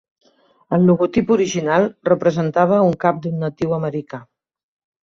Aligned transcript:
El 0.77 0.87
logotip 0.91 1.33
original 1.35 1.85
representava 2.11 2.81
un 2.89 2.99
cap 3.07 3.25
d'un 3.29 3.39
natiu 3.47 3.79
americà. 3.81 4.27